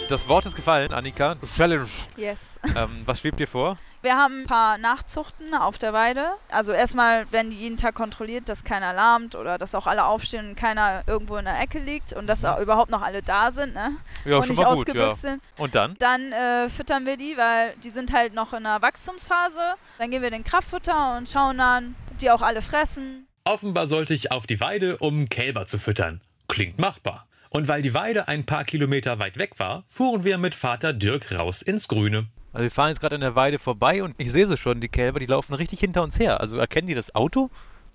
Das 0.10 0.28
Wort 0.28 0.46
ist 0.46 0.58
gefallen, 0.58 0.92
Annika. 0.92 1.38
Challenge. 1.56 1.88
Yes. 2.18 2.60
Ähm, 2.76 2.90
was 3.06 3.22
schwebt 3.22 3.40
dir 3.40 3.48
vor? 3.48 3.78
Wir 4.02 4.18
haben 4.18 4.42
ein 4.42 4.46
paar 4.46 4.78
Nachzuchten 4.78 5.54
auf 5.54 5.78
der 5.78 5.94
Weide. 5.94 6.34
Also 6.50 6.74
erstmal 6.74 7.32
werden 7.32 7.52
die 7.52 7.56
jeden 7.56 7.78
Tag 7.78 7.96
kontrolliert, 7.96 8.50
dass 8.50 8.66
keiner 8.66 8.88
alarmt 8.88 9.36
oder 9.36 9.58
dass 9.58 9.74
auch 9.74 9.88
alle 9.88 10.04
aufstehen 10.04 10.50
und 10.50 10.56
keiner 10.58 11.04
irgendwo 11.08 11.38
in 11.38 11.46
der 11.46 11.62
Ecke 11.62 11.80
liegt 11.80 12.12
und 12.12 12.28
dass 12.28 12.44
auch 12.44 12.60
überhaupt 12.60 12.92
noch 12.92 13.04
alle 13.04 13.22
da 13.22 13.54
sind, 13.54 13.74
ne? 13.74 13.96
Ja, 14.26 14.36
und 14.36 14.48
schon 14.48 14.56
nicht 14.58 14.64
mal 14.66 14.76
gut, 14.76 14.88
ja. 14.90 14.94
ausgebüxt 15.06 15.22
sind. 15.22 15.42
Und 15.58 15.76
dann? 15.76 15.96
Dann 16.00 16.34
äh, 16.34 16.68
füttern 16.68 17.06
wir 17.06 17.16
die, 17.16 17.38
weil 17.38 17.74
die 17.86 17.90
sind 17.90 18.12
halt 18.12 18.34
noch 18.34 18.52
in 18.52 18.64
der 18.64 18.82
Wachstumsphase. 18.82 19.76
Dann 19.98 20.12
gehen 20.12 20.22
wir 20.22 20.30
den 20.30 20.44
Kraftfutter 20.44 21.16
und 21.16 21.30
schauen 21.30 21.58
dann, 21.58 21.96
die 22.22 22.32
auch 22.32 22.42
alle 22.42 22.62
fressen. 22.62 23.28
Offenbar 23.46 23.88
sollte 23.88 24.14
ich 24.14 24.32
auf 24.32 24.46
die 24.48 24.60
Weide, 24.62 24.98
um 24.98 25.28
Kälber 25.30 25.66
zu 25.68 25.80
füttern. 25.80 26.22
Klingt 26.48 26.78
machbar. 26.80 27.28
Und 27.50 27.68
weil 27.68 27.82
die 27.82 27.94
Weide 27.94 28.28
ein 28.28 28.46
paar 28.46 28.64
Kilometer 28.64 29.18
weit 29.20 29.38
weg 29.38 29.54
war, 29.58 29.84
fuhren 29.90 30.24
wir 30.24 30.38
mit 30.38 30.54
Vater 30.54 30.94
Dirk 30.94 31.32
raus 31.32 31.62
ins 31.62 31.88
Grüne. 31.88 32.28
Also 32.54 32.64
wir 32.64 32.72
fahren 32.72 32.90
jetzt 32.90 33.00
gerade 33.02 33.16
an 33.16 33.22
der 33.22 33.36
Weide 33.36 33.58
vorbei 33.60 34.04
und 34.04 34.16
ich 34.20 34.32
sehe 34.32 34.48
sie 34.48 34.58
schon, 34.58 34.82
die 34.82 34.88
Kälber, 34.88 35.20
die 35.20 35.26
laufen 35.26 35.54
richtig 35.56 35.80
hinter 35.80 36.04
uns 36.04 36.20
her. 36.20 36.40
Also 36.42 36.58
erkennen 36.58 36.88
die 36.88 36.96
das 36.96 37.14
Auto? 37.16 37.50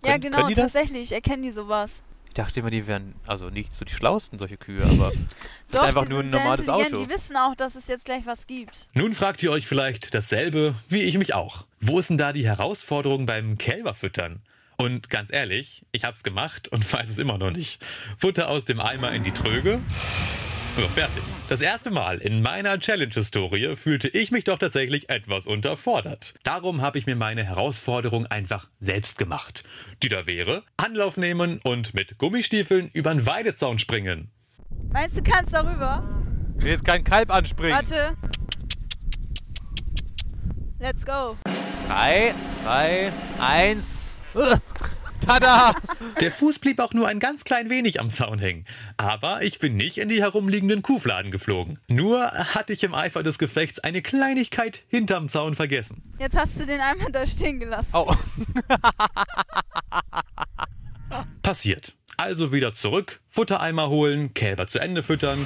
ja, 0.04 0.12
Können- 0.12 0.22
genau, 0.32 0.46
die 0.48 0.54
das? 0.54 0.72
tatsächlich 0.72 1.12
erkennen 1.12 1.42
die 1.42 1.50
sowas. 1.50 2.02
Ich 2.34 2.42
dachte 2.42 2.58
immer, 2.58 2.70
die 2.70 2.88
wären 2.88 3.14
also 3.28 3.48
nicht 3.48 3.72
so 3.72 3.84
die 3.84 3.92
schlauesten, 3.92 4.40
solche 4.40 4.56
Kühe, 4.56 4.82
aber 4.82 5.12
das 5.70 5.70
Doch, 5.70 5.82
ist 5.82 5.86
einfach 5.86 6.08
nur 6.08 6.18
ein 6.18 6.30
normales. 6.30 6.68
Auto. 6.68 7.04
Die 7.04 7.08
wissen 7.08 7.36
auch, 7.36 7.54
dass 7.54 7.76
es 7.76 7.86
jetzt 7.86 8.06
gleich 8.06 8.26
was 8.26 8.48
gibt. 8.48 8.88
Nun 8.92 9.14
fragt 9.14 9.40
ihr 9.44 9.52
euch 9.52 9.68
vielleicht 9.68 10.12
dasselbe, 10.12 10.74
wie 10.88 11.02
ich 11.02 11.16
mich 11.16 11.32
auch. 11.32 11.64
Wo 11.80 11.96
ist 12.00 12.10
denn 12.10 12.18
da 12.18 12.32
die 12.32 12.44
Herausforderung 12.44 13.24
beim 13.24 13.56
Kälberfüttern? 13.56 14.42
Und 14.76 15.10
ganz 15.10 15.32
ehrlich, 15.32 15.86
ich 15.92 16.02
hab's 16.02 16.24
gemacht 16.24 16.66
und 16.66 16.92
weiß 16.92 17.08
es 17.08 17.18
immer 17.18 17.38
noch 17.38 17.52
nicht. 17.52 17.80
Futter 18.18 18.48
aus 18.48 18.64
dem 18.64 18.80
Eimer 18.80 19.12
in 19.12 19.22
die 19.22 19.30
Tröge. 19.30 19.80
So, 20.76 20.88
fertig. 20.88 21.22
Das 21.48 21.60
erste 21.60 21.92
Mal 21.92 22.18
in 22.18 22.42
meiner 22.42 22.80
Challenge-Historie 22.80 23.76
fühlte 23.76 24.08
ich 24.08 24.32
mich 24.32 24.42
doch 24.42 24.58
tatsächlich 24.58 25.08
etwas 25.08 25.46
unterfordert. 25.46 26.34
Darum 26.42 26.82
habe 26.82 26.98
ich 26.98 27.06
mir 27.06 27.14
meine 27.14 27.44
Herausforderung 27.44 28.26
einfach 28.26 28.68
selbst 28.80 29.16
gemacht. 29.16 29.62
Die 30.02 30.08
da 30.08 30.26
wäre, 30.26 30.64
Anlauf 30.76 31.16
nehmen 31.16 31.60
und 31.62 31.94
mit 31.94 32.18
Gummistiefeln 32.18 32.90
über 32.92 33.14
den 33.14 33.24
Weidezaun 33.24 33.78
springen. 33.78 34.32
Meinst 34.92 35.16
du, 35.16 35.22
kannst 35.22 35.54
darüber? 35.54 36.02
Ich 36.58 36.64
will 36.64 36.72
jetzt 36.72 36.84
kein 36.84 37.04
Kalb 37.04 37.30
anspringen. 37.30 37.76
Warte. 37.76 38.16
Let's 40.80 41.06
go. 41.06 41.36
Drei, 41.86 42.34
zwei, 42.64 43.12
eins. 43.38 44.16
Tada! 45.24 45.74
Der 46.20 46.30
Fuß 46.30 46.58
blieb 46.58 46.80
auch 46.80 46.92
nur 46.92 47.08
ein 47.08 47.18
ganz 47.18 47.44
klein 47.44 47.70
wenig 47.70 48.00
am 48.00 48.10
Zaun 48.10 48.38
hängen. 48.38 48.64
Aber 48.96 49.42
ich 49.42 49.58
bin 49.58 49.76
nicht 49.76 49.98
in 49.98 50.08
die 50.08 50.22
herumliegenden 50.22 50.82
Kuhfladen 50.82 51.30
geflogen. 51.30 51.78
Nur 51.88 52.30
hatte 52.30 52.72
ich 52.72 52.84
im 52.84 52.94
Eifer 52.94 53.22
des 53.22 53.38
Gefechts 53.38 53.78
eine 53.78 54.02
Kleinigkeit 54.02 54.82
hinterm 54.88 55.28
Zaun 55.28 55.54
vergessen. 55.54 56.02
Jetzt 56.18 56.36
hast 56.36 56.60
du 56.60 56.66
den 56.66 56.80
einmal 56.80 57.10
da 57.12 57.26
stehen 57.26 57.60
gelassen. 57.60 57.94
Au. 57.94 58.14
Passiert. 61.42 61.94
Also 62.16 62.52
wieder 62.52 62.74
zurück, 62.74 63.20
Futtereimer 63.28 63.88
holen, 63.88 64.34
Kälber 64.34 64.68
zu 64.68 64.78
Ende 64.78 65.02
füttern. 65.02 65.38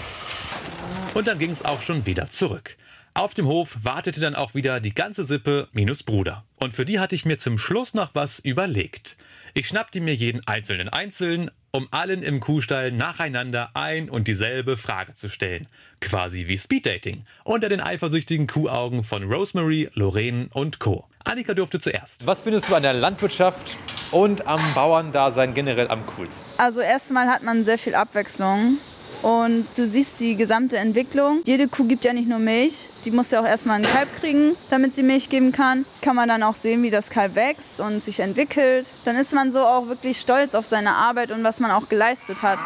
Und 1.15 1.27
dann 1.27 1.39
ging 1.39 1.51
es 1.51 1.65
auch 1.65 1.81
schon 1.83 2.05
wieder 2.05 2.27
zurück. 2.27 2.77
Auf 3.15 3.35
dem 3.35 3.47
Hof 3.47 3.79
wartete 3.83 4.21
dann 4.21 4.35
auch 4.37 4.55
wieder 4.55 4.79
die 4.79 4.95
ganze 4.95 5.25
Sippe 5.25 5.69
minus 5.73 6.03
Bruder. 6.03 6.45
Und 6.57 6.75
für 6.75 6.85
die 6.85 7.01
hatte 7.01 7.15
ich 7.15 7.25
mir 7.25 7.39
zum 7.39 7.59
Schluss 7.59 7.95
noch 7.95 8.15
was 8.15 8.39
überlegt. 8.39 9.17
Ich 9.55 9.69
schnappte 9.69 10.01
mir 10.01 10.15
jeden 10.15 10.47
einzelnen 10.47 10.89
einzeln, 10.89 11.51
um 11.71 11.87
allen 11.91 12.23
im 12.23 12.41
Kuhstall 12.41 12.93
nacheinander 12.93 13.71
ein 13.75 14.09
und 14.09 14.29
dieselbe 14.29 14.77
Frage 14.77 15.15
zu 15.15 15.29
stellen. 15.29 15.67
Quasi 16.01 16.49
wie 16.49 16.59
Speeddating. 16.59 17.25
Unter 17.45 17.69
den 17.69 17.81
eifersüchtigen 17.81 18.47
Kuhaugen 18.47 19.05
von 19.05 19.25
Rosemary, 19.25 19.89
Lorraine 19.95 20.49
und 20.53 20.79
Co. 20.79 21.07
Annika 21.25 21.55
durfte 21.55 21.79
zuerst. 21.79 22.27
Was 22.27 22.43
findest 22.43 22.71
du 22.71 22.75
an 22.75 22.83
der 22.83 22.95
Landwirtschaft 22.95 23.77
und 24.11 24.47
am 24.47 24.61
Bauerndasein 24.75 25.53
generell 25.55 25.89
am 25.89 26.07
coolsten? 26.07 26.49
Also 26.57 26.81
erstmal 26.81 27.27
hat 27.29 27.43
man 27.43 27.65
sehr 27.65 27.79
viel 27.79 27.95
Abwechslung. 27.95 28.79
Und 29.23 29.67
du 29.77 29.87
siehst 29.87 30.21
die 30.21 30.37
gesamte 30.37 30.77
Entwicklung. 30.77 31.43
Jede 31.45 31.69
Kuh 31.69 31.85
gibt 31.85 32.05
ja 32.05 32.13
nicht 32.13 32.29
nur 32.29 32.39
Milch, 32.39 32.91
die 33.05 33.11
muss 33.11 33.31
ja 33.31 33.41
auch 33.41 33.47
erstmal 33.47 33.77
ein 33.77 33.83
Kalb 33.83 34.09
kriegen, 34.21 34.57
damit 34.71 34.95
sie 34.95 35.03
Milch 35.03 35.29
geben 35.29 35.53
kann. 35.53 35.85
Kann 36.03 36.15
man 36.15 36.29
dann 36.29 36.43
auch 36.43 36.55
sehen, 36.55 36.83
wie 36.83 36.91
das 36.91 37.11
Kalb 37.11 37.35
wächst 37.35 37.81
und 37.81 38.03
sich 38.03 38.21
entwickelt. 38.21 38.87
Dann 39.05 39.17
ist 39.17 39.35
man 39.35 39.51
so 39.51 39.61
auch 39.61 39.89
wirklich 39.89 40.21
stolz 40.21 40.55
auf 40.55 40.67
seine 40.67 40.95
Arbeit 40.95 41.33
und 41.33 41.43
was 41.43 41.59
man 41.61 41.71
auch 41.71 41.89
geleistet 41.89 42.43
hat. 42.43 42.61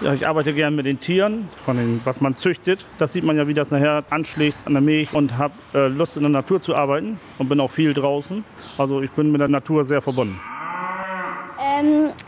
Ja, 0.00 0.14
ich 0.14 0.26
arbeite 0.26 0.52
gern 0.52 0.76
mit 0.76 0.86
den 0.86 1.00
Tieren, 1.00 1.48
von 1.56 1.76
den, 1.76 2.00
was 2.04 2.20
man 2.20 2.36
züchtet. 2.36 2.84
Das 2.98 3.12
sieht 3.12 3.24
man 3.24 3.36
ja, 3.36 3.48
wie 3.48 3.54
das 3.54 3.70
nachher 3.70 4.04
anschlägt 4.10 4.56
an 4.64 4.74
der 4.74 4.82
Milch 4.82 5.12
und 5.12 5.36
habe 5.36 5.54
äh, 5.74 5.88
Lust 5.88 6.16
in 6.16 6.22
der 6.22 6.30
Natur 6.30 6.60
zu 6.60 6.76
arbeiten 6.76 7.18
und 7.38 7.48
bin 7.48 7.58
auch 7.58 7.70
viel 7.70 7.94
draußen. 7.94 8.44
Also 8.76 9.02
ich 9.02 9.10
bin 9.10 9.32
mit 9.32 9.40
der 9.40 9.48
Natur 9.48 9.84
sehr 9.84 10.00
verbunden. 10.00 10.38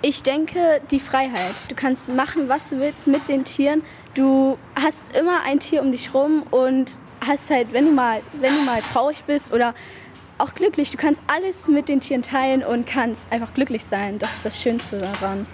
Ich 0.02 0.23
denke, 0.23 0.80
die 0.90 0.99
Freiheit. 0.99 1.54
Du 1.69 1.75
kannst 1.75 2.09
machen, 2.09 2.49
was 2.49 2.71
du 2.71 2.78
willst 2.78 3.07
mit 3.07 3.28
den 3.28 3.45
Tieren. 3.45 3.83
Du 4.14 4.57
hast 4.75 5.04
immer 5.19 5.42
ein 5.45 5.61
Tier 5.61 5.83
um 5.83 5.92
dich 5.92 6.14
rum 6.14 6.42
und 6.50 6.99
hast 7.21 7.50
halt, 7.50 7.73
wenn 7.73 7.85
du 7.85 7.92
mal, 7.92 8.23
wenn 8.33 8.54
du 8.54 8.62
mal 8.62 8.80
traurig 8.80 9.25
bist 9.25 9.52
oder 9.52 9.75
auch 10.38 10.54
glücklich, 10.54 10.90
du 10.90 10.97
kannst 10.97 11.21
alles 11.26 11.69
mit 11.69 11.90
den 11.90 12.00
Tieren 12.00 12.23
teilen 12.23 12.64
und 12.64 12.87
kannst 12.87 13.30
einfach 13.30 13.52
glücklich 13.52 13.85
sein. 13.85 14.19
Das 14.19 14.37
ist 14.37 14.45
das 14.47 14.62
Schönste 14.62 14.99
daran. 14.99 15.47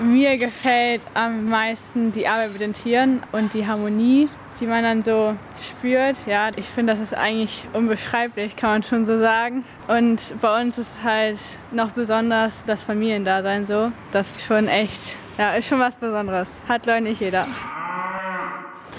Mir 0.00 0.38
gefällt 0.38 1.02
am 1.12 1.50
meisten 1.50 2.12
die 2.12 2.26
Arbeit 2.26 2.52
mit 2.52 2.62
den 2.62 2.72
Tieren 2.72 3.22
und 3.32 3.52
die 3.52 3.66
Harmonie, 3.66 4.30
die 4.60 4.66
man 4.66 4.82
dann 4.82 5.02
so 5.02 5.34
spürt. 5.62 6.16
Ja, 6.26 6.50
ich 6.54 6.66
finde, 6.66 6.92
das 6.92 7.02
ist 7.02 7.14
eigentlich 7.14 7.64
unbeschreiblich, 7.72 8.56
kann 8.56 8.70
man 8.70 8.82
schon 8.82 9.06
so 9.06 9.18
sagen. 9.18 9.64
Und 9.88 10.34
bei 10.40 10.60
uns 10.60 10.78
ist 10.78 11.02
halt 11.02 11.40
noch 11.72 11.92
besonders 11.92 12.62
das 12.66 12.84
Familiendasein 12.84 13.66
so. 13.66 13.90
Das 14.12 14.30
ist 14.30 14.42
schon 14.42 14.68
echt, 14.68 15.16
ja, 15.38 15.54
ist 15.54 15.66
schon 15.68 15.80
was 15.80 15.96
Besonderes. 15.96 16.48
Hat 16.68 16.86
Leute 16.86 17.02
nicht 17.02 17.20
jeder. 17.20 17.46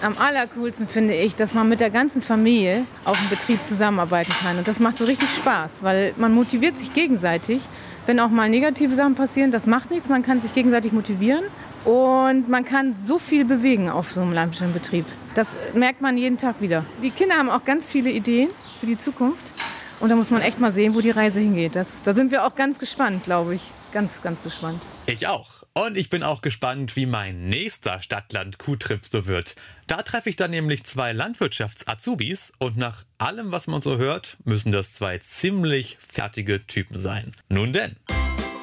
Am 0.03 0.17
allercoolsten 0.17 0.87
finde 0.87 1.13
ich, 1.13 1.35
dass 1.35 1.53
man 1.53 1.69
mit 1.69 1.79
der 1.79 1.91
ganzen 1.91 2.23
Familie 2.23 2.85
auf 3.05 3.19
dem 3.19 3.29
Betrieb 3.29 3.63
zusammenarbeiten 3.63 4.33
kann. 4.41 4.57
Und 4.57 4.67
das 4.67 4.79
macht 4.79 4.97
so 4.97 5.05
richtig 5.05 5.29
Spaß, 5.29 5.83
weil 5.83 6.15
man 6.17 6.33
motiviert 6.33 6.75
sich 6.75 6.91
gegenseitig. 6.95 7.61
Wenn 8.07 8.19
auch 8.19 8.29
mal 8.29 8.49
negative 8.49 8.95
Sachen 8.95 9.13
passieren, 9.13 9.51
das 9.51 9.67
macht 9.67 9.91
nichts. 9.91 10.09
Man 10.09 10.23
kann 10.23 10.41
sich 10.41 10.55
gegenseitig 10.55 10.91
motivieren. 10.91 11.43
Und 11.85 12.47
man 12.47 12.63
kann 12.63 12.95
so 12.95 13.17
viel 13.17 13.45
bewegen 13.45 13.89
auf 13.89 14.11
so 14.11 14.21
einem 14.21 14.33
landwirtschaftlichen 14.33 14.73
Betrieb. 14.73 15.05
Das 15.33 15.55
merkt 15.73 16.01
man 16.01 16.17
jeden 16.17 16.37
Tag 16.37 16.61
wieder. 16.61 16.85
Die 17.01 17.09
Kinder 17.09 17.35
haben 17.35 17.49
auch 17.49 17.65
ganz 17.65 17.91
viele 17.91 18.11
Ideen 18.11 18.49
für 18.79 18.85
die 18.85 18.97
Zukunft. 18.97 19.51
Und 19.99 20.09
da 20.09 20.15
muss 20.15 20.31
man 20.31 20.41
echt 20.41 20.59
mal 20.59 20.71
sehen, 20.71 20.95
wo 20.95 21.01
die 21.01 21.11
Reise 21.11 21.39
hingeht. 21.39 21.75
Das, 21.75 22.01
da 22.03 22.13
sind 22.13 22.31
wir 22.31 22.45
auch 22.45 22.55
ganz 22.55 22.79
gespannt, 22.79 23.23
glaube 23.23 23.55
ich. 23.55 23.61
Ganz, 23.93 24.21
ganz 24.21 24.41
gespannt. 24.41 24.81
Ich 25.05 25.27
auch. 25.27 25.61
Und 25.73 25.97
ich 25.97 26.09
bin 26.09 26.21
auch 26.21 26.41
gespannt, 26.41 26.95
wie 26.95 27.05
mein 27.05 27.47
nächster 27.47 28.01
Stadtland-Kuhtrip 28.01 29.05
so 29.05 29.25
wird. 29.25 29.55
Da 29.87 30.01
treffe 30.01 30.29
ich 30.29 30.35
dann 30.35 30.51
nämlich 30.51 30.83
zwei 30.83 31.13
Landwirtschafts-Azubis 31.13 32.51
und 32.57 32.77
nach 32.77 33.05
allem, 33.19 33.51
was 33.51 33.67
man 33.67 33.81
so 33.81 33.97
hört, 33.97 34.37
müssen 34.43 34.71
das 34.71 34.93
zwei 34.93 35.17
ziemlich 35.19 35.97
fertige 35.99 36.65
Typen 36.67 36.97
sein. 36.97 37.31
Nun 37.47 37.71
denn. 37.71 37.95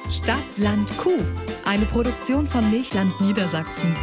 Stadt, 0.09 0.57
Land, 0.57 0.97
Kuh. 0.97 1.19
Eine 1.65 1.85
Produktion 1.85 2.47
von 2.47 2.69
Milchland 2.71 3.21
Niedersachsen. 3.21 3.95